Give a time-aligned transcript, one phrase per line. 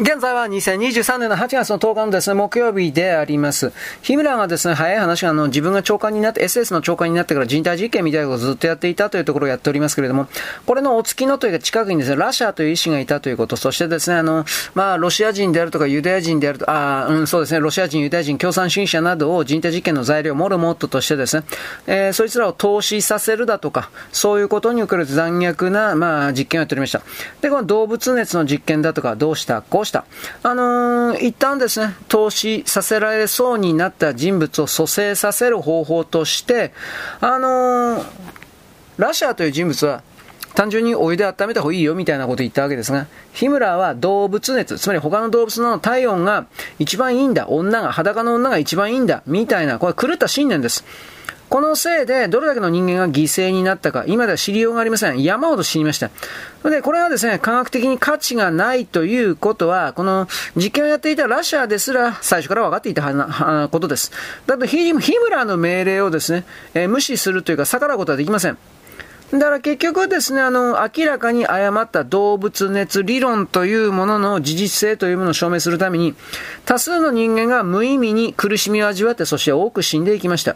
[0.00, 3.70] 現在は2023年の8月の10日のですね、木曜日であります。
[4.00, 10.26] 日村がですね、早い話があの、自分が長官になって、SS の長官になってから人体実験みたいなことをずっとやっていたというところをやっておりますけれども、
[10.64, 21.44] これのお付きのというか近くにですね、ラシアという医師がいたということ、そしてですね、あの、まあ、ロシア人であるとかユダヤ人であると、あうん、そうですね、ロシア人、ユダヤ人、共産主義者などを人体実験の材料、モルモットとしてですね、
[21.86, 27.02] えー、そいつらを投資させるだとか、そういうことにおける残虐な、まあ、実験をやっておりました。
[27.42, 29.89] で、この動物熱の実験だとか、どうした、こうした。
[30.42, 36.72] あのー、一旦ですね、投資させられそうになった人物を蘇生させる方法として、
[37.20, 38.04] あのー、
[38.98, 40.02] ラシアという人物は、
[40.54, 46.46] 単純にお湯で温めた方がいいよみたいなことを言ったわけですが、ヒムラーは動物熱、つまり他の動物の体温が
[46.78, 50.84] 一番いいんだ、女が、裸の女が一番いいんだ、みたいな、これ狂った信念です。
[51.50, 55.20] このせいで、どれだけの人間が犠牲になったか、今では知りようがありません。
[55.20, 56.08] 山ほど死にました。
[56.62, 63.02] で、これはですね、科学的に価値がないということは、この実験をやっていたラシアですら、最初から分かっていた
[63.68, 64.12] ことです。
[64.46, 68.56] だとヒ、ヒムラーの命令をですね、えー、無視するというか、逆らうことはできません。
[69.32, 76.14] だから結局ですね、あの、明らかに誤った動物熱理論というものの事実性というものを証明するために、
[76.64, 80.54] 多数の人間が無意味に苦しみを味わって、そして多く死んでいきました。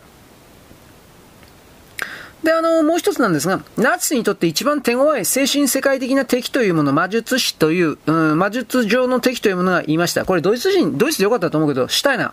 [2.44, 10.26] で、あの、もう一つなんですが、ナチスにとって一番手強い精神世界的な敵というもの、魔術師という、うん、魔術上の敵というものが言いました。
[10.26, 12.32] これドイツ人、ドイツでよかったと思うけど、シュタイナー。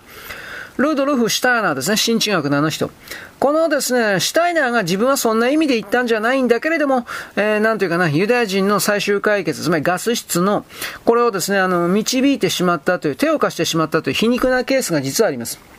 [0.77, 2.91] ルードルフ・シュタイナーですね、新地学のあの人。
[3.39, 10.65] このですね、シュタイナーが自分はそんな意味で言ったんじゃないんだけれども、えー、なんというかな、ユダヤ人の最終解決、つまりガス室の、
[11.05, 15.70] これをですね、あの、導いてしまったという、手を貸してしまったという皮肉なケースが実はあります。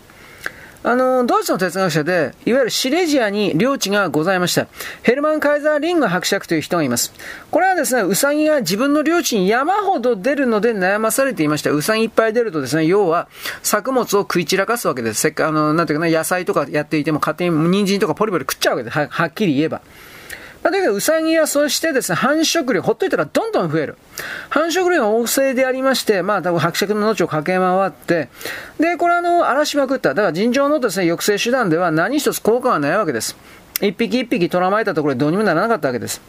[0.84, 4.66] あの、ドイツの哲学者で、いわゆるシレジアに領地がございました。
[5.02, 7.12] ヘルマン・カイザー・リング伯爵という人がいます。
[7.52, 11.70] これはですね、ウサギが自分の領地に山ほど出るので悩まされていました。
[11.70, 13.28] ウサギいっぱい出るとですね、要は
[13.62, 15.20] 作物を食い散らかすわけです。
[15.20, 18.98] せっかあの、なんていうかな、野菜とかやっていても勝手に人参とかポリポリ食っちゃうわけです。
[18.98, 19.82] ははっきり言えば。
[20.62, 23.96] まあ、だけど、ウサギはそしてですね、繁殖量、ほっといたらどんどん増える。
[24.48, 28.28] 繁殖量が旺盛でありまして、まあ、多分伯爵の命を駆け回って、
[28.78, 30.10] で、これあの、荒らしまくった。
[30.10, 33.36] だから尋常のですね、抑制手段では何一つ効果がないわけです。
[33.80, 36.20] 一匹一匹捕らまえたところでどうにもならなかったわけです。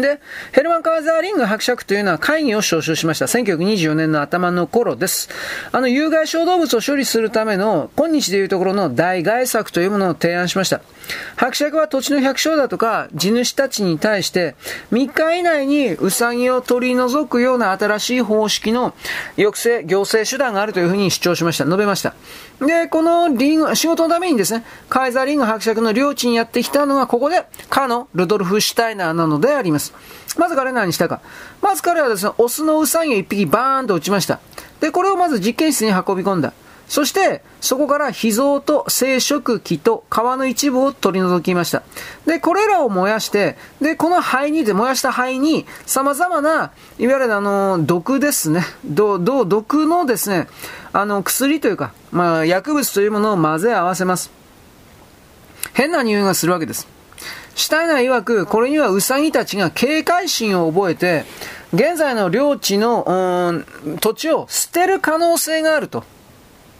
[0.00, 0.20] で、
[0.52, 3.26] ヘルマン・カーザーリング伯爵というのは会議を招集しました。
[3.26, 5.28] 1924年の頭の頃です。
[5.70, 10.80] あの、有害小動物を処理するための、今日でいうところの大害策というものを提案しました。
[11.36, 14.54] 伯爵は土地の百姓だとか地主たちに対して
[14.92, 18.94] 3日以内にウサギを取り除くような新しい方式の
[19.36, 21.64] 抑制、行政手段があるというふうに主張しました。
[21.64, 22.14] 述べました。
[22.60, 29.81] で、このリング、仕事のためにですね、カイザーリング伯爵の領地にやってきたのがここで、かのルドルフ・シュタイナーなのであります。
[30.38, 31.20] まず彼は何したか。
[31.60, 34.40] まず彼らはですね、オスのウサギを1匹バーンと撃ちました。
[34.80, 36.52] で、これをまず実験室に運び込んだ。
[36.88, 41.82] そして、そこから脾臓と生殖器と皮の一部を取り除きました。
[42.26, 48.62] で、これらを燃やして、で、この灰に、で燃やした灰に、様々な、いわゆるあの、毒ですね。
[48.84, 50.48] ど、ど、毒のですね、
[50.92, 54.30] あの、薬というか、まあ、薬物というものを混ぜ合わせます。
[55.72, 56.86] 変な匂いがするわけです。
[57.54, 61.24] シュタイナー曰く、これにはウサギたちが警戒心を覚えて、
[61.74, 63.64] 現在の領地の、
[64.00, 66.04] 土地を捨てる可能性があると。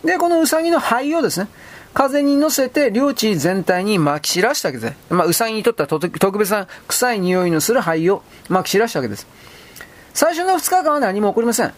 [0.04, 1.48] で、このウサギの灰をですね、
[1.94, 4.94] 風に乗せて領地全体に撒き散らしたわけです。
[5.10, 9.26] まあ、ウサギにとっては特別な臭い匂いのする灰を撒き散らしたわけです。
[10.14, 11.72] 最初の2日間は何も起こりません。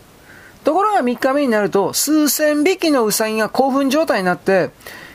[0.65, 4.71] ところが3日目になると、数千匹のウサギが興奮状態になって、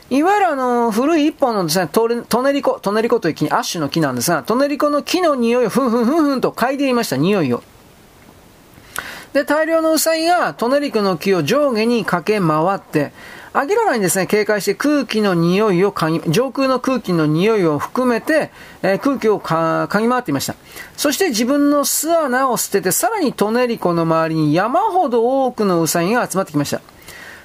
[0.09, 2.07] いわゆるあの、古い一本のですね、ト
[2.41, 7.61] ネリコ、トネリコという木に、アッシュの木なんですが、トネリコの木の匂いをふんふんふんふんと嗅いでいました、匂いを。
[9.33, 13.11] で、大量のウサギがトネリコの木を上下に駆け回って、
[13.53, 20.55] 明らかにですね、警戒して空気の匂いを嗅ぎ、上空の空気の匂いを含めて、えー、空気を嗅ぎ回っていました。
[20.97, 26.81] そして自分の巣穴を捨てて、さらにトネリコの周りに山ほど多くのウサギが集まってきました。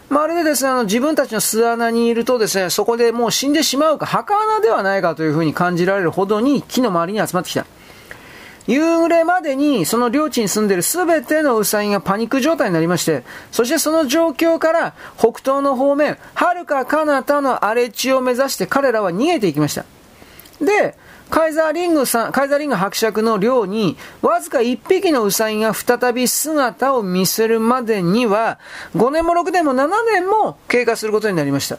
[0.09, 7.67] まるでですね、あの、自分たちの巣穴にいるとですね、そこでもう死んでしまうか、墓穴ではないかというふうに感じられるほどに木の周りに集まってきた。
[8.67, 19.85] 夕暮れまでにその領地に住んでいる全てのウサギがパニック状態になりまして、そしてその状況から北東の方面、遥か彼方の荒れ地を目指して彼らは逃げていきました。
[20.61, 20.97] で、
[21.35, 28.61] カイザーリングさん、カイザーリング伯爵の寮に、わずか1匹のウサギが再び姿を見せるまでには、
[28.95, 31.79] 5年も6年も7年も経過することになりました。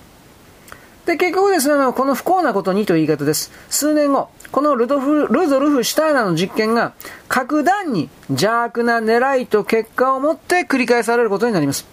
[1.06, 3.50] で、結局ですね、この不幸なことにという言い方です。
[3.69, 6.92] 数年後、このルドフルドルフ・シュタイナーの実験が、
[7.30, 11.86] 格段に邪悪な狙いと結果をもって繰り返されることになります。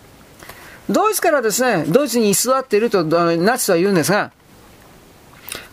[0.90, 4.32] ドイツからですね、ドイツに居座っているとナチスは言うんですが、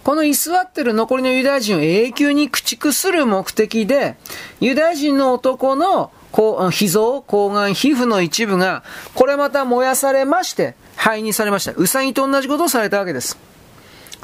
[0.03, 4.15] この居座ってる残りのユダヤ人を永久に駆逐する目的で、
[4.59, 8.83] ユダヤ人の男の脾臓、抗がん、皮膚の一部が、
[9.15, 11.73] これまた燃やされまして、灰にされました。
[11.73, 13.37] ウサギと同じことをされたわけです。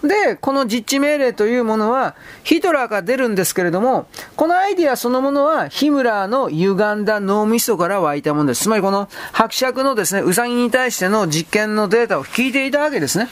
[0.07, 8.63] で、この実地命令というものは、ヒトラーが出るんですけれども、このアイディアそのものは、ヒムラーの歪んだ脳みそから湧いたものです。
[8.63, 13.29] つまりこの伯爵のですね、ウサギに対しての実験のデータを聞いていたわけですね。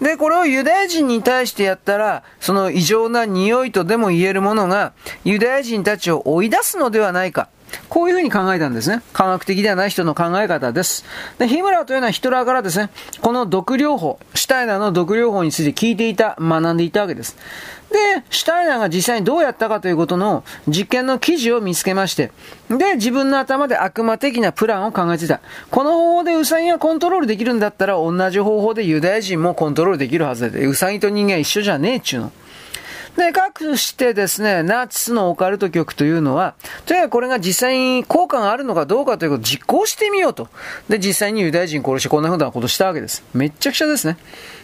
[0.00, 4.92] で、これをユダヤ人に対してやったら、その異常な匂いとでも言えるものが、
[5.24, 7.48] ユダヤ人たちを追い出すのではないか。
[7.88, 9.02] こういうふうに考えたんですね。
[9.12, 11.04] 科学的ではない人の考え方です。
[11.38, 17.36] で、ヒムラーというのはヒトラーからですね、この毒療法、シュタイナーの毒療法について聞いていた、学んでいたわけです。
[17.90, 17.96] で、
[18.28, 22.32] シュタイナーが実際にどうやったかということの実験の記事を見つけまして、
[22.68, 25.40] で、自分の頭で悪魔的なプランを考えてた。
[25.70, 32.32] この方法でウサギがコントロールできるんだったら、同じ方法でユダヤ人もコントロールできるはずで、ウサギと人間は一緒じゃねえっちゅうの。
[33.18, 36.54] で、かくしてですね、ナチスのオカルト局というのは、
[36.86, 40.46] とにかくこれが実際に効果があるのかどうかということを実行してみようと。
[40.88, 43.24] で、実際にユダヤ人殺してこんな風なことしたわけです。
[43.34, 44.18] めっちゃくちゃですね。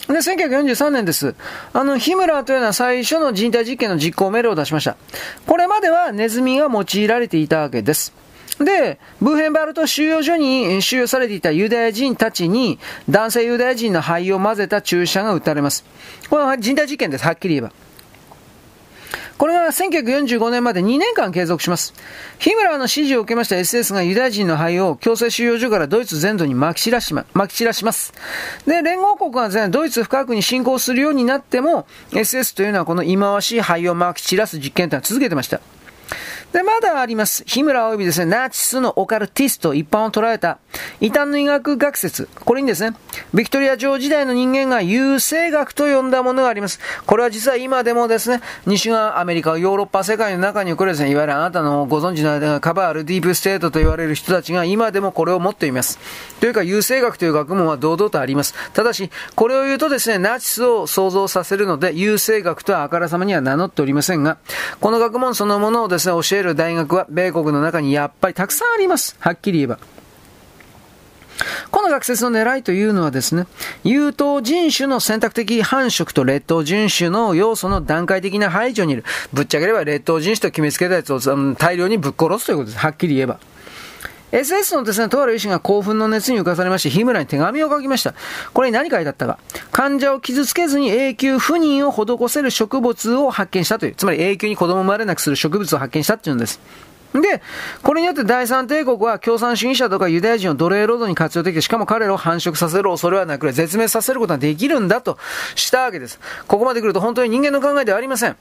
[0.06, 1.34] で、1943年です。
[1.72, 4.96] あの、ヒムラーというのは最初の人体実験の実行命令を出しました。
[5.48, 8.12] これまではネズミが用いられていたわけです。
[8.60, 12.78] で、ブーヘンバルト収容所に収容されていたユダヤ人たちに、
[13.10, 15.84] 男性ユダヤ人の肺を混ぜた注射が打たれます。
[16.30, 17.72] これは人体実験です、はっきり言えば。
[19.38, 21.92] これは1945年まで2年間継続します。
[22.38, 28.12] ヒムラーの指示を受けました SS がユダヤ人の灰を強制収容所からドイツ全土に撒き散らしま、撒き散らします。
[28.66, 35.60] で、連合国が、全、ドイツ深くに侵攻するようになっても、SS というのはこの忌まわしい灰を撒き散らす実験というのは続けてました。
[36.54, 37.42] で、まだあります。
[37.48, 40.58] 日村及びですね、ナチスのオカルティスト、一般を捉えた、
[41.00, 42.28] 異端の医学学説。
[42.44, 42.96] これにですね、
[43.34, 46.78] ビクトリア女王時代の人間が優生学と呼んだものがあります。
[47.06, 55.98] これは実は今でもですね、西側アメリカ、ヨーロッパ世界の中に来るですね、いわゆるあなたのご存知の間がカバール、ディープステートと言われる人たちが今でもこれを持っています。
[56.38, 58.54] というか、優生学という学問は堂々とあります。
[58.74, 64.36] ただし、これを言うとですね、ナチスを想像させるので、優生学とはあからさまには名乗っておりませんが、
[64.80, 69.16] この学問そのものをですね、教えるる大学は米国の中にやっぱりたくさんあります。
[69.18, 69.78] はっきり言えば。
[71.70, 73.46] この学説の狙いというのはですね、
[73.82, 79.04] 優等人種の選択的繁殖と劣等人種の要素の段階的な排除にいる。
[79.32, 81.20] ぶっちゃければ劣等人種と決めつけたやつを
[81.54, 82.78] 大量にぶっ殺すということです。
[82.78, 83.38] はっきり言えば。
[84.34, 88.14] SS のですね、とある医師が興奮の熱に浮かされまして、日村に手紙を書きました。
[88.52, 89.38] これに何書いてあったか。
[89.70, 93.94] 患者を傷つけずに永久不妊を施せる植物を発見したという。
[93.94, 96.60] つまり永久に子供生まれなくする植物を発見したっていうんです。
[97.20, 97.42] で、
[97.82, 105.16] これによって第三帝国は共産主義者とかユダヤ人を奴隷労働に活用できて、しかも彼らを繁殖させる恐れはなく、絶滅させることができるんだと
[105.54, 106.18] したわけです。
[106.48, 108.36] ここまで来ると本当に人間の考えではありません。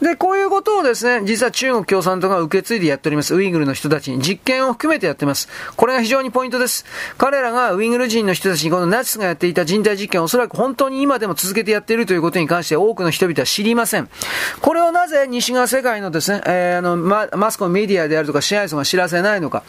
[0.00, 3.34] で、こういうことをですね、実は中国共産党が受け継いでやっております。
[3.34, 5.50] ウイグルの人たちに実験を含めてやってます。
[5.76, 6.86] これが非常にポイントです。
[7.18, 14.08] 彼らがウイグル人の人たちにこのナチスがやっていた人体実験をおそらく本当に今でも続けてやっているということに関して多くの人々は知りません。
[14.62, 19.62] これをなぜ西側世界のですね、えー、あの、ま、マスコミメディアであるとか支配層が知らせないのか。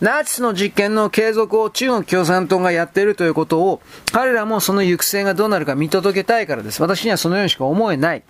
[0.00, 3.80] ナチスの実験の継続を中国共産党がやっているということを、
[4.12, 6.82] 彼らもその行く末がどうなるか見届けたいからです。
[6.82, 8.22] 私にはそのようにしか思えない。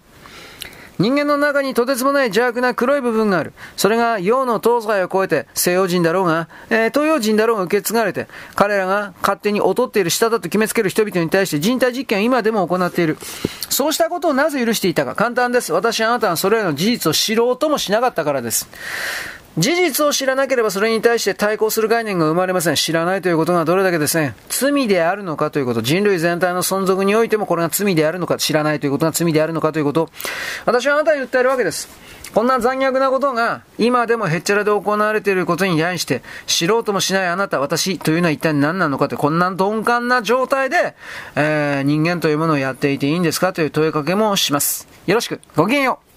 [0.99, 3.53] 人間の中にとてつもない邪悪な黒い部分がある。
[3.77, 13.17] それが洋の東西を超えて西洋人だろうが、えー、東洋人だろうが受け継がれて、彼らが勝手に劣っている下だと決めつける人々に対して人体実験を今でも行っている。
[13.69, 15.15] そうしたことをなぜ許していたか。
[15.15, 15.73] 簡単です。
[15.73, 18.69] 私あなたはそれらの事実を知ろうともしなかったからです。
[19.59, 22.75] 事実を知らなければそれに対して対抗する概念が生まれません。
[22.75, 30.09] 知らないということがどれだけですね、罪であるのかということ、人類全体の存続においてもこれが罪であるのか、知らないということが罪であるのかということ、
[30.65, 31.89] 私はあなたに訴えるわけです。
[32.35, 40.95] こんな残虐なことが今でもへっちゃらで行われていることに対して知ろうともしないあなた、私というのは一体何なのかってこんな鈍感な状態で、
[41.37, 44.89] えー、人間というものをやっていていいんですかという問いかけもします。
[45.07, 45.41] よろしく。
[45.57, 46.12] ごきげんよう。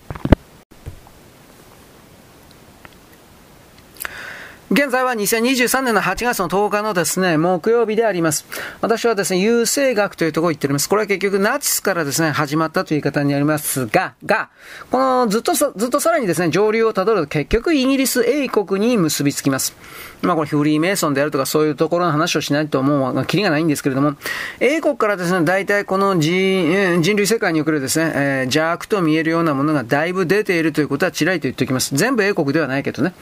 [4.71, 8.47] 現在は2023年の8月の10日のですね、木曜日であります。
[8.81, 10.89] 私はですね、優生学というところを言っております。
[10.89, 14.49] これは結局ナチスからですね、始まったという言い方になりますが、が、
[14.89, 19.75] このずっとずっとさらにですね、上流をたどると結局イギリス英国に結びつきます。
[20.23, 24.15] まあこれフリーメイソンであるとかそういうところの話をしないともう、キリがないんですけれども、
[24.61, 31.95] 英国からですね、大体この人人類世界におけるですね、えー、邪悪と見えるようなものがだいぶ出ているということはちらりと言っておきます。
[31.95, 33.13] 全部英国ではないけどね。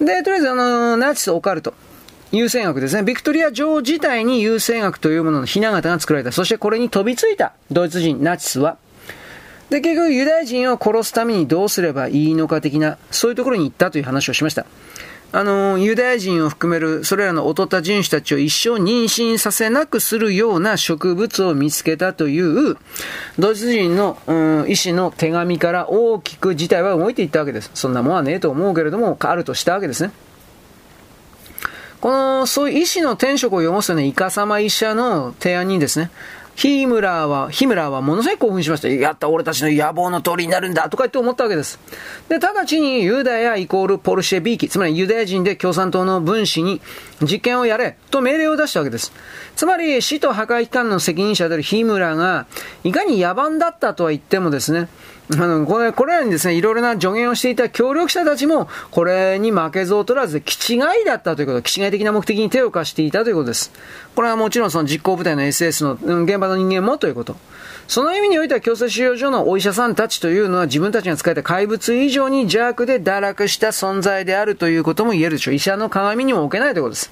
[0.00, 1.74] で、とりあえずあの、ナチスオカルト。
[2.32, 3.02] 優勢学ですね。
[3.02, 6.32] ビクトリア女王自体に優勢学というもののひな形が作られた。
[6.32, 8.78] そしてこれに飛びついたドイツ人、ナチスは。
[9.68, 14.64] で、結局ユダヤ人を殺すためにどうすればいいのか的な、そういうところに行ったという話をしました。
[15.32, 22.76] あの、ユダヤ人を含める、それらの劣った人種たちを一生妊娠させなくするような植物を見つけたという、
[23.38, 27.70] ドイツ人の、うん、医師の手紙から大きく事態は動いていったわけです。
[27.74, 30.10] そんなもんはねえと思うけれども、あるとしたわけですね。
[32.00, 36.10] この、そういう医師の転職を読ますとね、イカサマ医者の提案にですね、
[36.60, 38.88] ヒムラーは、ヒムラーはものすごい興奮しました。
[38.88, 41.80] やった、俺たちの野望の通りになるんだとか言って思ったわけです。
[42.28, 46.82] で、直ちにユダヤイコールポルシェビーキ、つまりユダヤ人で共産党の分子に
[47.22, 49.10] 実験をやれと命令を出したわけです。
[49.56, 52.44] つまり、死と破壊機関の責任者であるヒムラーが、
[52.84, 54.88] いかに野蛮だったとは言ってもですね、
[55.32, 63.70] あの、これ、これらにですね、いろいろな助言をしていた協力者たちも、これに負けず劣らず、気違いだったということ、気違い的な目的に手を貸していたということです。
[64.16, 67.36] これはもちろんその実行部隊の SS の、現場の人間もということ。
[67.86, 75.54] その意味においては強制収容所のお医者さんたちというのは自分たちが使えた怪物以上に邪悪で堕落した存在であるということも言えるでしょう。
[75.54, 77.10] 医者の鏡にも置けないということです。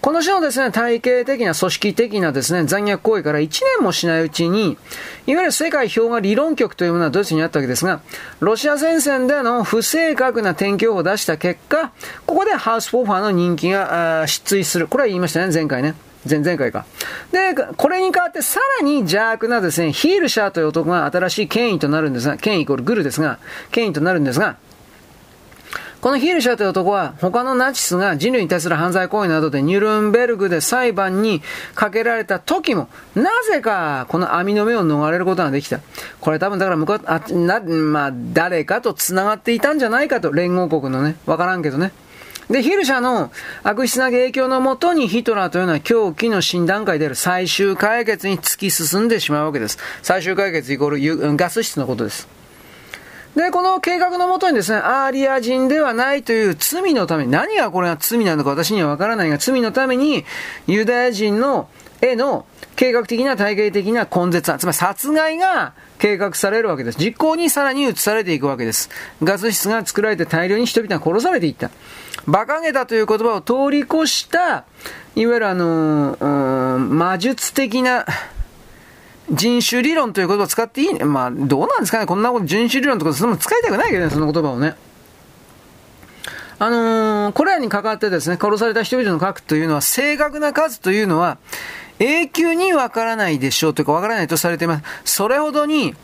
[0.00, 4.78] この種のですね、体系的な組織的なですね、残虐行為から1年もしないうちに、
[5.26, 8.00] いわゆる世界評価理論局というものはドイツにあったわけですが、
[8.40, 11.92] ロシア戦線での不正確な天気予報を出した結果、
[12.24, 14.88] ここでハウスポーファーの人気が失墜する。
[14.88, 15.94] これは言いましたね、前回ね。
[16.28, 16.86] 前々回か。
[17.32, 23.38] で、これに代わってさらに邪悪なですね、ヒールシャーという男が新しい権威となるんですが、権威イコールグルですが、
[23.70, 24.56] 権威となるんですが、
[26.00, 31.42] このヒールシャーという男は、他のナチスが人類に対する犯罪行為などでニュルンベルグで裁判に
[31.74, 35.80] かけられた時も、なぜかこの網の目を逃れることができた。
[36.20, 41.92] これ多分だから向こう、あ、な、まあ、誰かと繋がっていたんじゃないかと、連合国のね、わからんけどね。
[42.48, 43.30] で、ヒルシャの
[43.62, 49.76] 悪質な影響のもとにヒトラーというのは狂気の新段階である最終解決に突き進んでしまうわけです。
[50.02, 52.39] 最終解決イコールガス室のことです。
[53.36, 60.24] で、この計画のもとにですね、アーリア人ではないという罪のため、何がこれが罪なのか私にはわからないが、罪のために
[60.66, 61.68] ユダヤ人の
[62.00, 62.46] への
[62.76, 66.98] 計画的な体系的な根絶案つまり殺害が計画されるわけです。
[66.98, 68.88] 実行にさらに移されていくわけです。
[69.22, 71.70] ガス室が作られて大量に人々が殺されていった。
[72.26, 74.64] 馬鹿げたという言葉を通り越した、
[75.14, 76.16] いわゆるあの、
[76.78, 78.06] 魔術的な、
[79.30, 84.74] 人種理論という言葉を使っていいねまあ、どうなんですかねこんなこと、人種理論とかその使いたくないけどね、その言葉をね。
[86.58, 91.38] あのー、これらに関わってですね、殺された人々の核というのは、正確な数というのは、
[92.00, 95.12] 永久にわからないでしょうというか、わからないとされています。
[95.14, 95.94] それほどに、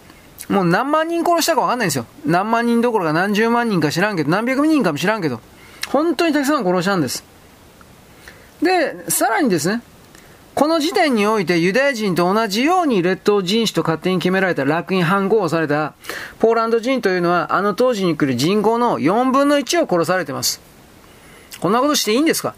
[0.48, 2.06] もう何万人殺したかわかんないんですよ。
[2.24, 5.40] 何万人どころか何十万人か知らんけど、何百人かも知らんけど、
[5.88, 7.24] 本当にたくさん殺したんです。
[8.62, 9.82] で、さらにですね、
[10.56, 15.92] この時点においてユダヤ人と同じように列島人種と勝手に決められた楽印反抗をされた
[16.38, 20.62] ポーランド人というのはあの当時に来る人口の4分の1を殺されてます。
[21.60, 22.54] こんなことしていいんですか？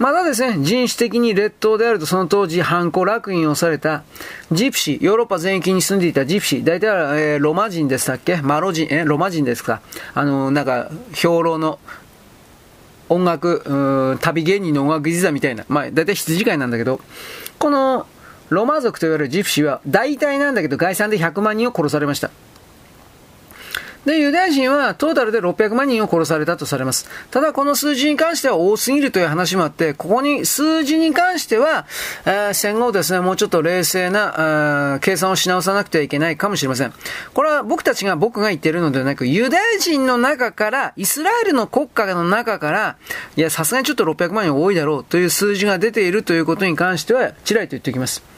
[0.00, 4.02] まだですね、人種的に列島であるとその当時反抗楽印をされた
[4.50, 8.38] ジプシー、ヨーロッパ全域に住んでいたジプシー、大体は、えー、ロマ人でしたっけ？
[8.42, 9.80] マロ人、えロマ人ですか？
[10.14, 11.78] あの、なんか、兵糧の
[13.08, 17.00] 音楽、旅芸人の音楽一座みたいな、まあ、大体羊飼いなんだけど、
[17.58, 18.06] この
[18.48, 22.30] ロマ族と言われるジプシーは、大体なんだけど、概算で100万人を殺されました。
[24.06, 27.08] で、ユダヤ人はトータルで600万人を殺されたとされます。
[27.32, 31.86] ただ、この数字に関しては多すぎるという話もあって、ここに数字に関しては、
[32.24, 36.92] えー、戦後ですね、もうちょっと冷静な、計算をし直さなくてはいけないかもしれません。
[37.34, 42.96] これは僕たちが、僕が言ってるのではなく、ユダヤ人の中から、イスラエルの国家の中から、
[43.36, 48.35] いや、さすがにちょっと600万人多いだろうという数字が出ているということに関しては、ちらりと言っておきます。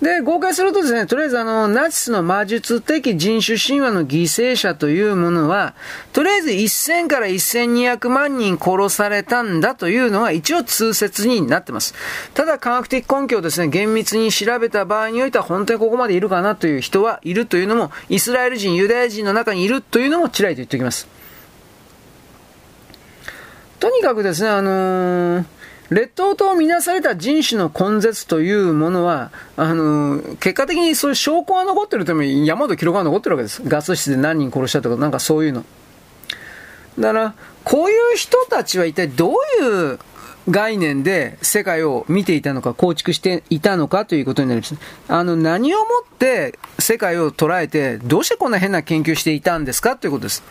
[0.00, 5.74] で、合計するとですね、とりあえずあの、ナチスの魔術的人種神話の犠牲者というものは、
[6.14, 11.94] とりあえず1000から1200万人殺されたんだというのは一応通説になってます。
[12.32, 21.08] ただ科学的根拠をですね、厳密に調べた場合においては本当にここまでいるかなという人はいるというのも、イスラエル人、ユダヤ人の中にいるというのもちらりと言っておきます。
[23.80, 25.44] とにかくですね、あのー、
[25.90, 33.62] 劣等とみなされた人種の根絶というものは、あの、結果的にそういう証拠が残ってるために山ほ記録が残ってるわけです。
[33.64, 35.64] ガス室で何人殺したとか、なんかそういうの。
[36.98, 39.32] だから、こういう人たちは一体どう
[39.62, 39.98] いう
[40.48, 44.74] 概念で世界を見ていたのか、構築していたのかということになります。
[45.08, 50.42] あの、何をもって世界を捉えて、どうしてこんな変な研究していたんですかということです。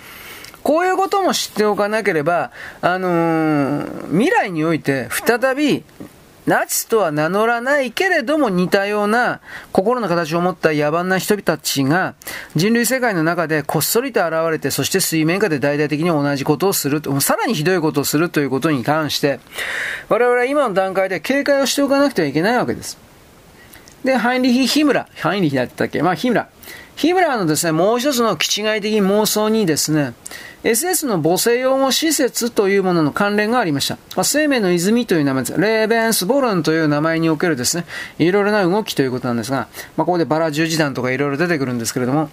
[0.64, 2.52] こういうことも知っておかなければ、
[2.82, 5.84] あのー、未来において再び
[6.48, 9.40] ナチスとは名乗らないけれども似たような
[9.72, 12.16] 心の形を持った野蛮な人々たちが
[12.56, 19.40] 人類世界の中でこっそりと現れてそして水面下で大々的に同じことをすると、さらにひどいことをするということに関して
[20.08, 22.98] 我々は今の段階で警戒をしておかなくてはいけないわけです。
[24.04, 26.02] で、ハインリヒ・ヒムラ、ハインリヒだったっけ？
[26.02, 26.48] まあ、ヒムラ。
[26.96, 30.14] ヒムラのですね、もう一つの気違い的妄想にですね、
[30.64, 33.98] SS の母性用語施設というものの関連がありました。
[34.18, 35.60] ま、生命の泉という名前です。
[35.60, 37.86] レーベンスボルンという名前におけるですね、
[38.18, 42.30] いろいろな動きということなんですが、まあ、ここでバラ十字団とかいろいろ出てくるんですけれども、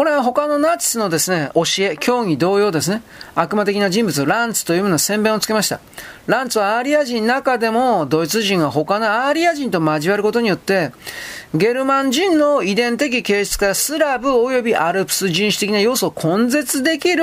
[0.00, 3.02] これは他のナチスのですね、教え、教義同様ですね、
[3.34, 5.78] 悪魔的な人物、ランツというもの宣伝をつけました。
[6.26, 10.92] ランツはアーリア人の中でも、ドイツ人が他のアーリア人と交わることによって、
[11.54, 17.22] ゲルマン人の遺伝的形質からスラブ及びアルプス人種的な要素を根絶できる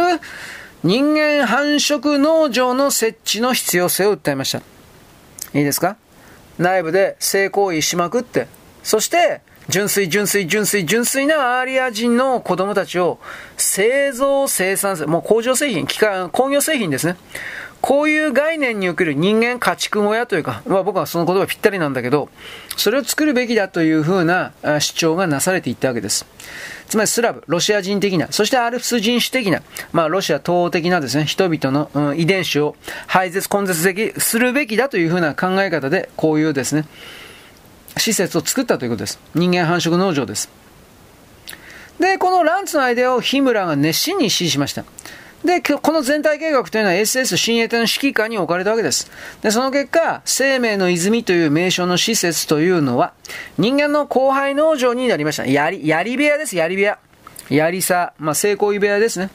[0.84, 4.60] 人間繁殖農場の設置の必要性を訴えました。
[4.60, 5.98] いいですか？
[6.60, 8.48] 内部で性行為しまくって、
[8.84, 13.20] そして純粋、純粋、純粋、純粋なアーリア人の子供たちを
[13.58, 17.18] 製造、生産する、もう工場製品、機械、工業製品ですね。
[17.82, 22.30] こういう概念における人間家畜小屋というか、まあ僕はその言葉ぴったりなんだけど、
[22.76, 26.26] それを作るべきだというふうな主張がなされていったわけです。
[26.88, 36.86] つまりスラブ、ロシア人的な、そしてアルプス人種的な、まあロシア東欧的なですね、人々の、うん、遺伝子を廃絶、根絶的するべきだというふうな考え方で、こういうですね、
[38.00, 39.20] 施設を作ったということです。
[39.36, 40.50] 人間繁殖農場です。
[42.00, 44.86] で、このランツのアイデアをヒムラーが熱心に支持しました。
[45.44, 49.10] で、この全体計画というのは SS 親衛隊の指揮下に置かれたわけです。
[49.42, 53.14] で、その結果、生命の泉という名称の施設というのは、
[53.58, 55.46] 人間の後輩農場になりました。
[55.46, 57.00] やり、やり部屋です、やり部屋。
[57.50, 59.30] やりさ、まあ、成功部屋ですね。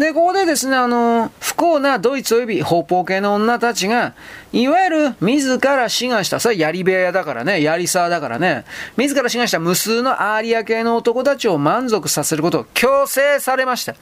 [0.00, 4.14] で、ここでですね、あの、不幸なドイツ及び北方系の女たちが、
[4.50, 8.64] いわゆる自ら志願した、それはやり部屋だからね、やりさだからね、
[8.96, 13.94] 自ら志願した無数のアーリア系の男たちを満足させることを強制されました。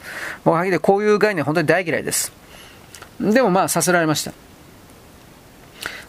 [0.45, 2.33] もうはっきりこういう概念本当に大嫌いです。
[3.19, 4.33] でもまあさせられました。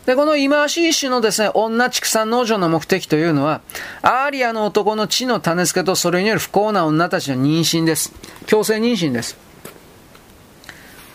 [0.06, 3.62] で、この忌まわしい種のですね、女畜産農場の目的というのは、
[4.04, 8.14] アーリアの男の血の種付けとそれによる不幸な女たちの妊娠です。
[8.46, 9.49] 強制妊娠です。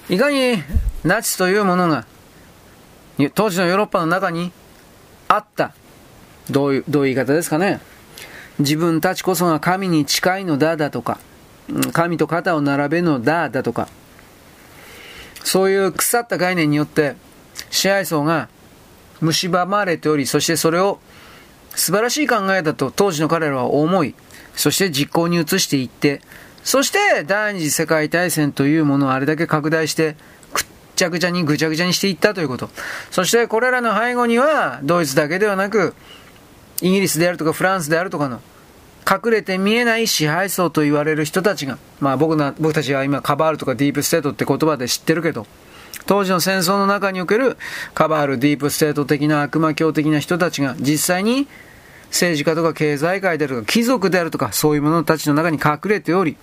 [0.09, 0.63] いかに
[1.03, 2.07] ナチスというものが
[3.35, 4.53] 当時のヨーロッパの中に
[5.29, 5.75] あった。
[6.51, 7.81] どういうどういう言い方ですかね。
[8.59, 11.19] 自分たちこそが神に近いのだだとか
[11.93, 13.89] 神と肩を並べるのだだとか。
[15.45, 17.17] そういう腐った概念によって
[17.71, 18.49] 支配層が
[19.21, 20.99] 蝕まれておりそしてそれを
[21.77, 24.15] 素晴らしい考えだと当時の彼らは思い
[24.57, 26.23] そして実行に移していって
[26.65, 30.17] そして第二次世界大戦というものをあれだけ拡大して
[30.53, 30.65] くっ
[30.97, 32.71] ちゃくちゃにぐちゃぐちゃにしていったということ。
[33.11, 35.95] そしてこれらの背後にはドイツだけではなく
[36.81, 38.41] イギリスであるとかフランスであるとかの
[39.09, 45.47] 隠れて見えない支配層と言われる人たちが、まあ僕の僕たちは今カバールとかディープステートって言葉で知ってるけど、
[46.07, 47.59] 当時の戦争の中における
[47.93, 51.47] カバール、ディープステート的な悪魔教的な人たちが実際に
[52.15, 56.37] 政治家とか経済界であるとか貴族であるとかそういう者たちの中に隠れており、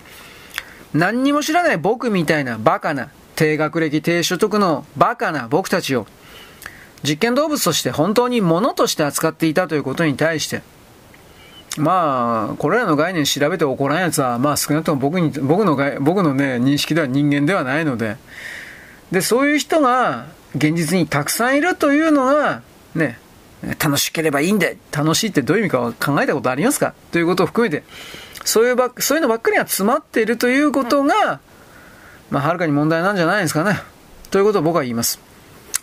[0.93, 6.05] 何にも知らない僕みたいなバカな低学歴低所得のバカな僕たちを
[7.03, 10.61] 実験動物として本当に物として扱っていたということに対して、
[11.77, 18.17] まあ、これらの概念調べて起こらんやつは、まあ少なくとも僕に、僕の、僕のね、認識では人間ではないので、
[19.09, 22.61] で、そういう人が現実にたくさんいるというのが、
[22.93, 23.20] ね、
[23.61, 26.93] 楽しければいいんで、楽しいってどういう意味か考えたことありますか？
[27.11, 27.83] ということを含めて、
[28.43, 31.39] そういうばそういうのばっかりが詰まっているということが、
[32.29, 33.79] まあ、はるかに問題なんじゃないですかね。
[34.31, 35.19] ということを僕は言います。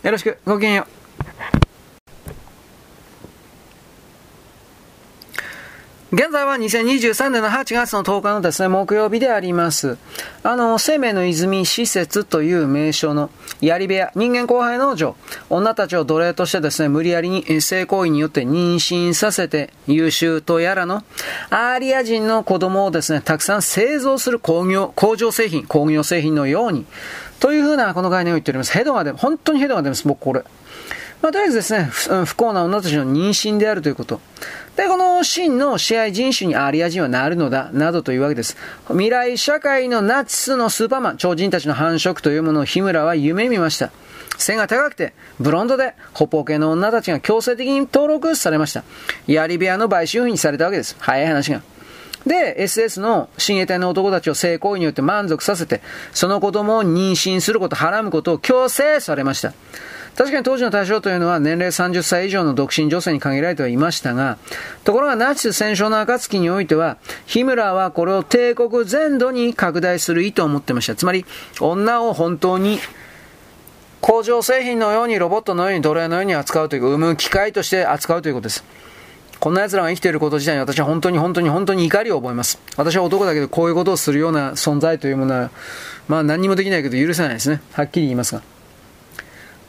[0.03, 0.87] よろしく、ごきげんよ
[1.55, 1.58] う。
[6.11, 9.99] 現在は2023年の8月の10日のですね、木曜日であります。
[10.41, 13.29] あの、生命の泉施設という名称の
[13.61, 15.15] 槍部屋、人間後輩農場、
[15.51, 21.03] 女たちを奴隷としてですね、無理やりに性行為によって妊娠させて、優秀とやらの、
[21.51, 26.87] アーリア人の子供をですね、たくさん製造する工業、工場製品、工業製品のように、
[27.39, 28.73] というふうなこの概念を言っております。
[28.73, 29.21] ヘドが出ます。
[29.21, 30.43] 本当にヘドが出ます、僕これ。
[31.21, 31.83] まあ、とりあえずですね、
[32.25, 34.21] 不幸な女たちの妊娠であるということ。
[34.77, 38.55] で、この真の支配人種にアリア人はなるのだ、などというわけです。
[38.87, 43.91] 未来社会のナチスのスーパーマン、超人たちの繁殖というものを日村は夢見ました。
[44.37, 48.85] 背が高くて、ブロンドで、北方系の女たちが強制的に登録されました。
[49.27, 50.95] 槍部屋の買収品にされたわけです。
[50.99, 51.61] 早い話が。
[52.25, 55.81] で、SS の親衛隊の男たちを性行為によって満足させて、
[56.13, 59.53] その子供を妊娠すること、はらむことを強制されました。
[60.19, 64.37] 確かに当時の対象というのは年齢30歳以上の独身女性に限られてはいましたが、
[64.83, 70.95] ところがナチス戦勝の暁においては、ヒムラーはこれを帝国全土に拡大する意図を持ってました。
[70.95, 71.25] つまり、
[71.61, 72.79] 女を本当に
[74.01, 78.65] 工場製品のようにロボットのように奴隷のように扱うという、生む機械として扱うということです。
[79.39, 82.59] こんな奴らが生きていること自体に私は本当に本当に本当に怒りを覚えます。
[82.75, 85.49] 私は男だけどこういうことをするような存在というものは、
[86.09, 87.61] まあ何にもできないけど許せないですね。
[87.71, 88.58] はっきり言いますが。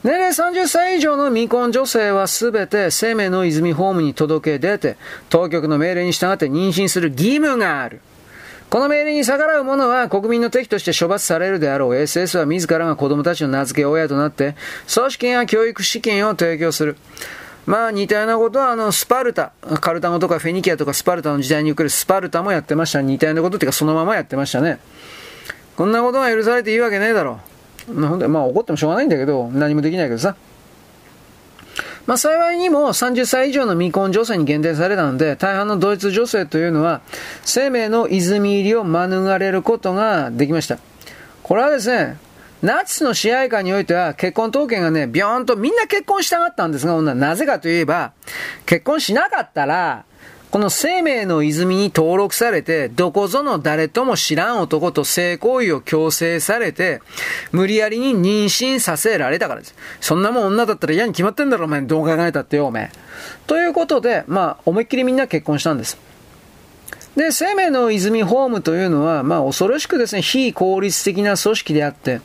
[0.03, 4.97] 年齢30歳以上の未婚女性はすべて生命の泉ホームに届け出て、
[5.29, 8.01] 当局の命令に従って妊娠する義務がある。
[8.71, 11.91] この命令に逆らう者は国民の敵として処罰されるであろう。
[11.91, 14.55] SS は自らが子供たちの名付け親となって、
[14.91, 16.97] 組織や教育資金を提供する。
[17.67, 23.03] まあ似たようなことはあのスパルタ、カルタゴとかフェニキアとかスパルタの時代におけるスパルタもやってました。
[23.03, 24.79] 似たようなことっていうかそのままやってましたね。
[25.75, 27.50] こんなことが許されていいわけねえだろう。
[27.87, 30.35] ほんで、まあ怒ってもしょうがないんだけど、何もできないけどさ。
[32.05, 37.01] まあ幸いにも30歳以上の未婚女性に限定されたので、大半のドイツ女性というのは、
[37.43, 40.77] 生命の泉入りを免れることができました。
[41.43, 42.17] これはですね、
[42.61, 48.13] ナチスの支配下においては結婚統計がね、ビョーンとみんな結婚したがったんですが、女なぜかといえば、
[48.65, 50.05] 結婚しなかったら、
[50.51, 57.01] この生命の泉に登録されて、どこぞの誰とも知らん男と性行為を強制されて、
[57.53, 59.75] 無理やりに妊娠させられたからです。
[60.01, 61.81] そんなもん女だったら嫌に決まってんだろ、お前。
[61.83, 62.91] どう考えたってよ、お前。
[63.47, 65.97] ということで、まあ、思いっきりみんな結婚したんです。
[67.15, 72.19] で、生命の泉ホームというのは、まあ、恐ろしくですね、非効率的な組織であって、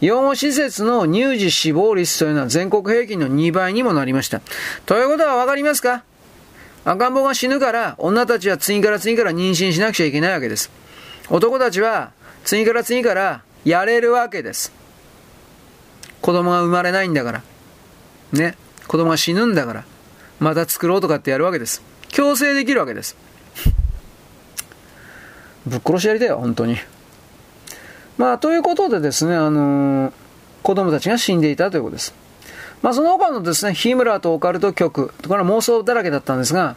[0.00, 4.40] 養護施設の乳児死亡率というのは全国平均の2倍にもなりました。
[4.86, 6.04] ということはわかりますか？
[6.84, 10.70] 赤ん坊が死ぬから、女たちは次から次から妊娠しなくちゃいけないわけです。
[11.30, 12.12] 男たちは、
[12.44, 14.72] 次から次からやれるわけです。
[16.20, 17.42] 子供が生まれないんだから。
[18.32, 18.56] ね。
[18.88, 19.84] 子供が死ぬんだから。
[20.40, 21.82] また作ろうとかってやるわけです。
[22.08, 23.16] 強制できるわけです。
[25.66, 26.76] ぶっ殺しやりたいよ、本当に。
[28.18, 30.12] まあ、ということでですね、あのー、
[30.62, 32.14] 子供たちが死んでいたということです。
[32.82, 36.76] まあ、その他のですね、ヒムラーとオカルト局、これは妄想だらけだったんですが、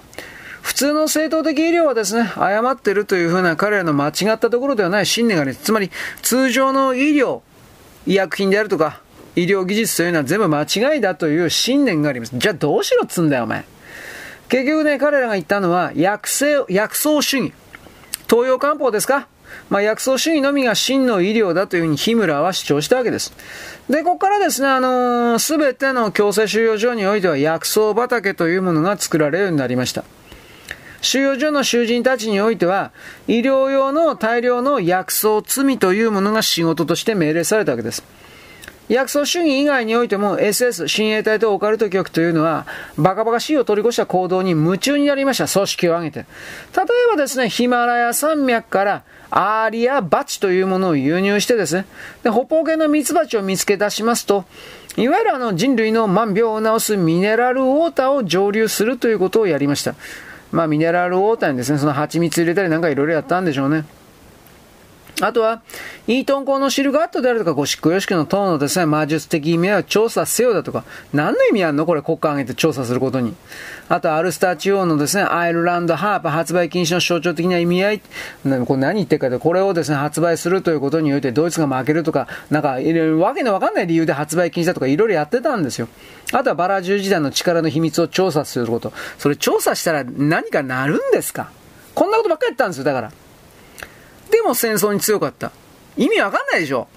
[0.61, 5.91] 普通の正当的医療はですね、誤ってるというふうな彼らの間違ったところではない信念がありつまり
[6.21, 7.41] 通常の医療、
[8.07, 9.01] 医薬品であるとか、
[9.35, 12.31] 医療技術というのは全部間違いだという信念があります。
[12.35, 13.65] じゃあどうしろっつんだよ、お前。
[14.47, 17.53] 結局ね、彼らが言ったのは、薬草、薬草主義。
[18.29, 19.27] 東洋漢方ですか？
[19.69, 23.33] まあ、薬草主義のみが真の医療だというふうにヒムラーは主張したわけです。
[23.89, 30.03] で、ここからですね、あのす、べての強制収容所においては薬草畑というものが作られるようになりました。
[31.01, 32.91] 収容所の囚人たちにおいては、
[33.27, 38.03] 医療用の大量の薬草罪というものが仕事として命令されたわけです。
[38.87, 45.47] 薬草主義以外においても SS、親衛隊とオカルト局というのは、バカバカしいを取り越した行動に夢中になりました。
[45.47, 46.19] 組織を挙げて。
[46.19, 51.85] 例えばですね、ヒマラヤ山脈からアーリアバチというものを輸入してですね、
[52.23, 54.45] で北方系のミツバチを見つけ出しますと、
[54.97, 59.95] いわゆるあの人類の万病を治すミネラルウォーターを蒸留するということをやりました。
[60.51, 63.85] まあミネラルウォーターにですね、その蜂蜜入れたりなんかいろいろやったんでしょうね。
[65.21, 65.61] あとは、
[66.07, 71.85] イートン校のシルガットであるとか、ゴシックヨシキの塔のですね、魔術的意味合いを調査せよだとか、何の意味あるの？
[71.85, 73.33] これ国家挙げて調査することに。
[73.87, 77.99] あと、アルスター地方のですね、アイルランドハープ発売禁止の象徴的な意味合い。
[77.99, 78.09] こ
[78.43, 85.87] れ何言ってるかで、これをですね、発売するということにおいて、ドイツが負けるとか、なんか、いろいろわけのわかんない理由で発売禁止だとか、いろいろやってたんですよ。
[86.33, 88.91] あとはバラ十時代の力の秘密を調査すること。
[89.17, 91.51] それ調査したら何かなるんですか？
[91.93, 93.11] こんなことばっかり言ったんですよ、だから。
[94.31, 95.51] でも戦争に強かった。
[95.97, 96.87] 意味わかんないでしょ。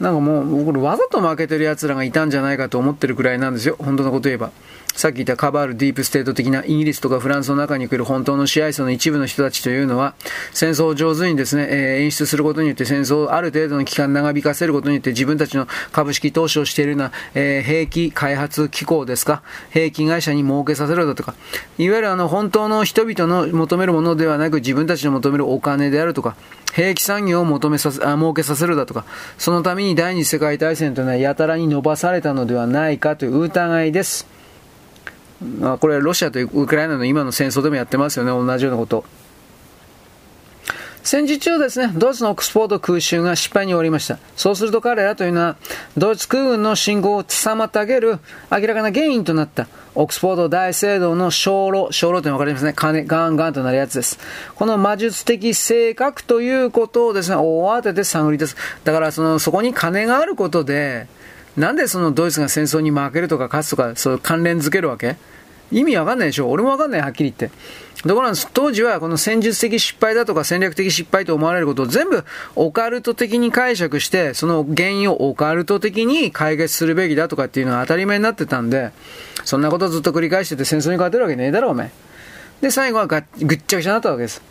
[0.00, 3.76] なんかもう、これわざと負けてる奴らがいたんじゃないかと思ってるくらいなんですよ。
[3.78, 4.50] 本当のこと言えば。
[4.94, 10.14] さっき言ったカバールディープステート的なイギリスとかフランスの中に来る本当の支配層の一部の人たちというのは、
[10.52, 21.34] 戦争を上手にですね、えー、演出することによって戦争をある程度の期間長引かせることによって自分たちの株式投資をしているような、えー、兵器開発機構ですか、兵器会社に儲けさせるだとか、
[21.78, 26.36] いわゆるあの本当の人々の求めるものではなく自分たちの求めるお金であるとか、
[26.72, 29.04] 兵器産業を求めさせ、あ、儲けさせるだとか、
[29.38, 34.39] そのために第二次世界大戦というのはやたらに伸ばされたのではないかという疑いです。
[35.62, 39.04] あ、これロシアとウクライナの今の戦争でもやってますよね、同じようなこと。
[41.02, 44.18] 戦時中ですね、ドイツのオックスフォード空襲が失敗に終わりました。
[44.36, 45.56] そうすると彼らというのは、
[45.96, 48.18] ドイツ空軍の進行を妨げる
[48.50, 52.74] 明らかな原因となった、オックスフォード大聖堂の小炉、小炉ってわかりますね。
[52.76, 54.18] 金、ガンガンとなるやつです。
[54.54, 58.56] この魔術的性格ということをですね、大当てて探り出す。
[58.84, 61.08] だからその、そこに金があることで、
[61.60, 65.16] なんでそのドイツが戦争に負けるとか勝つとか、そう関連づけるわけ？
[65.70, 66.50] 意味わかんないでしょ？
[66.50, 67.56] 俺もわかんない、はっきり言って。
[68.02, 72.24] ところが当時はこの戦術的失敗だとか戦略的失敗と思われることを全部
[72.56, 78.90] オカルト的に解釈して、その原因をオカルト的に解決するべきだとかっていうのが当たり前になってたんで、
[79.44, 81.90] そんなことずっと繰り返してて戦争に勝てるわけねえだろ、お前。
[82.62, 83.22] で、最後はぐっ
[83.64, 84.42] ちゃぐちゃになったわけです。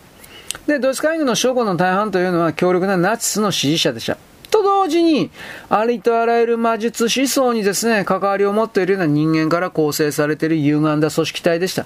[0.68, 4.18] で、ドイツ海軍の将校の大半というのは強力なナチスの支持者でした。
[4.50, 5.30] と同時に、
[5.70, 11.86] ありとあらゆる魔術思想にですね、関わりを持っているような人間から構成されている歪んだ組織体でした。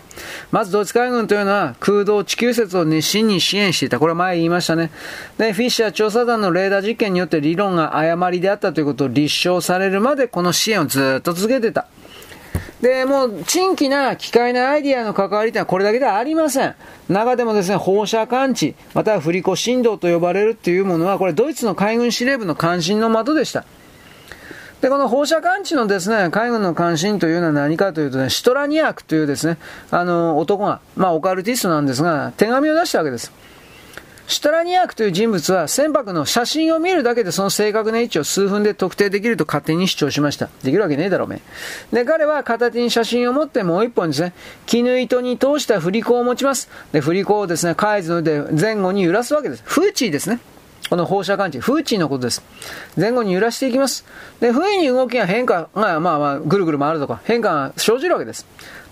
[0.52, 4.00] まずドイツ海軍というのは空洞地球説を熱心に支援していた。
[4.00, 4.92] これは前言いましたね。
[5.38, 11.88] で、フィッシャー調査団のレーダー実験によって理論が誤りであったということを立証されるまでこの支援をずっと続けてた。
[12.84, 16.76] で、もう、珍奇な機械なアイディアの関わりというのはこれだけではありません。
[17.08, 23.64] 中でもですね、放射感知、または振り子振動と呼ばれるっていうものは、これドイツの海軍司令部の関心の的でした。
[24.82, 29.58] で、この放射感知のですね、海軍の関心というのは何かというとね、シトラニアクというですね、
[29.90, 33.32] あの、男が、まあ、オカルティストなんですが、手紙を出したわけです。
[34.28, 40.50] シュタラニアクという人物は船舶の写真を見るだけでその正確な位置を数分で特定できると勝手に主張しました。
[40.64, 41.42] できるわけねえだろ、おめ
[41.92, 44.34] で、彼は片手に写真を持ってもう一本ですね、
[44.66, 46.70] 絹糸に通した振り子を持ちます。
[46.94, 49.64] で、振り子をですね、海図で前後に揺らすわけです。
[49.66, 50.40] フーチーですね。
[50.90, 52.44] この放射感知、フーチーのことです。
[52.98, 54.06] 前後に揺らしていきます。
[54.40, 58.46] で、不意に動きが変化が、まあまあ、ぐるぐる回るとか、変化が生じるわけです。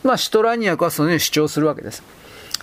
[0.04, 2.04] まあ、シュトラニアクはそのように主張するわけです。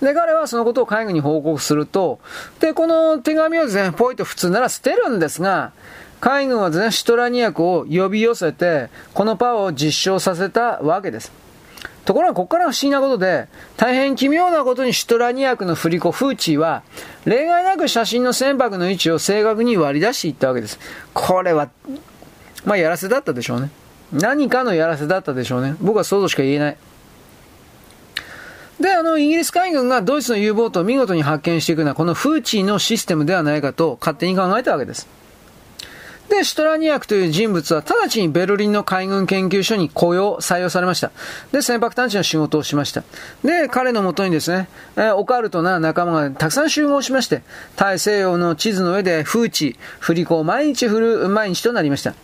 [0.01, 2.21] で、彼はそのことを海軍に報告すると、
[2.61, 5.73] で、この手紙をですね、ポイと普通なら捨てるんですが、
[6.21, 11.33] 海軍はですね、シトラニアクを呼び寄せて、このパワーを実証させたわけです。
[12.05, 16.83] ところが、ここから不思議なことで、大変奇妙なことにシトラニアクの振り子、フーチーは、
[17.25, 20.79] 例外なく写真の船舶の位置を正確に割り出していったわけです。
[21.13, 21.69] これは、
[22.65, 23.71] まあ、やらせだったでしょうね。
[24.13, 25.77] 何かのやらせだったでしょうね。
[25.81, 26.77] 僕は想像しか言えない。
[28.81, 35.09] で、あの、イギリス海軍がドイツの U ボートを見事に発見していくのは、このフーチのシステムではないかと勝手に考えたわけです。
[36.29, 41.11] で、シュトラニアクという人物は直ちにベルリンの海軍研究所に雇用、採用されました。
[41.53, 43.03] で、船舶探知の仕事をしました。
[43.43, 47.43] で、彼のもとにですね、えー、オカルトな仲間がたくさん集合しまして、
[47.77, 52.15] 大西洋の地図の上でフーチ、振り子を毎日振る毎日となりました。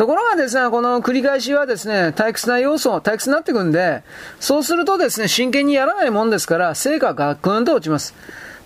[0.00, 4.02] ところがですね、この繰り返しはですね、退屈な要素、退屈になっていくんで、
[4.40, 8.14] そうするとですね、真剣にやらないもんですから、成果がガクンと落ちます。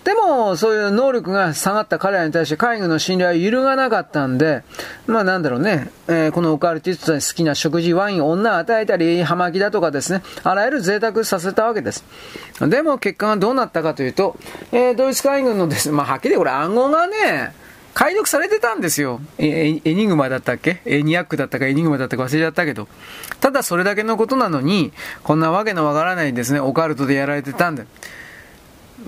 [0.05, 4.63] でも、そういう能力が下がった彼らに対して海軍の信頼は揺るがなかったんで、
[5.09, 12.05] まあなんだろうね、えー、このオカルティストに好きな食事、ワイン、女を与えたり、葉巻だとかですね、あらゆる贅沢させたわけです。
[12.61, 14.37] でも結果がどうなったかというと、
[14.71, 17.64] えー、ドイツ海軍のですね、まあはっきりこれ暗号がね、
[17.95, 19.21] 解読されてたんですよ。
[19.39, 20.83] エニグマだったっけ？
[20.85, 22.89] エニアックだったかエニグマだったか忘れちゃったけど。
[23.41, 27.85] ただそれだけのことなのに、こんなわけのわからないですね、オカルトでやられてたんだ。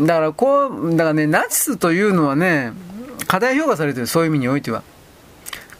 [0.01, 2.73] だからこう、だからね、ナチスというのはね、
[3.27, 4.85] 過大評価されてる、そういう意味においては。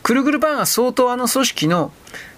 [0.03, 1.93] くるくるパンが相当あの組織の、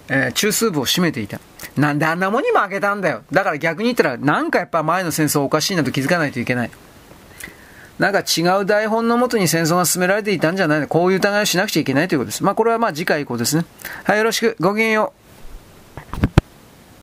[0.07, 1.39] えー、中枢部を占めていた。
[1.77, 3.23] なんであんなもんに負けたんだよ。
[3.31, 6.71] だから逆に言ったら、なんかやっぱ前の戦争おかしいなと気づかないといけない。
[7.99, 12.43] なんか違う台本のもとに戦争が進められていたんじゃないこういう疑いをしなくちゃいけないということです。
[12.43, 13.65] まあこれはまあ次回以降ですね。
[14.05, 14.55] はい、よろしく。
[14.59, 15.18] ごきげんよう。